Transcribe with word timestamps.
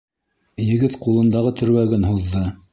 Егет 0.63 0.97
ҡулындағы 1.05 1.53
төргәген 1.61 2.11
һуҙҙы. 2.13 2.47